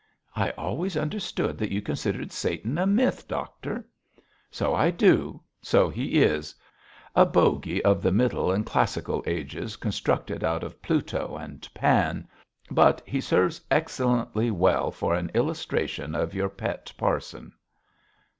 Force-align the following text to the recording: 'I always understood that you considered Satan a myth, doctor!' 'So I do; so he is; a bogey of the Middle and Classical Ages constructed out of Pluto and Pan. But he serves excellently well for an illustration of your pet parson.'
'I 0.35 0.49
always 0.57 0.97
understood 0.97 1.59
that 1.59 1.69
you 1.71 1.79
considered 1.79 2.31
Satan 2.31 2.79
a 2.79 2.87
myth, 2.87 3.27
doctor!' 3.27 3.85
'So 4.49 4.73
I 4.73 4.89
do; 4.89 5.43
so 5.61 5.89
he 5.91 6.23
is; 6.23 6.55
a 7.15 7.23
bogey 7.23 7.85
of 7.85 8.01
the 8.01 8.11
Middle 8.11 8.51
and 8.51 8.65
Classical 8.65 9.21
Ages 9.27 9.75
constructed 9.75 10.43
out 10.43 10.63
of 10.63 10.81
Pluto 10.81 11.37
and 11.37 11.71
Pan. 11.75 12.27
But 12.71 13.03
he 13.05 13.21
serves 13.21 13.61
excellently 13.69 14.49
well 14.49 14.89
for 14.89 15.13
an 15.13 15.29
illustration 15.35 16.15
of 16.15 16.33
your 16.33 16.49
pet 16.49 16.91
parson.' 16.97 17.53